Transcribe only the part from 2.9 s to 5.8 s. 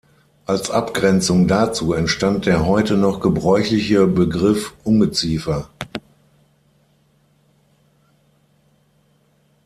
noch gebräuchliche Begriff Ungeziefer.